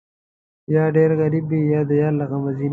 یا 0.75 0.83
ډېر 0.95 1.09
غریب 1.21 1.45
وي، 1.49 1.61
یا 1.73 1.81
د 1.89 1.91
یار 2.01 2.13
له 2.19 2.25
غمه 2.29 2.51
ځینه 2.57 2.69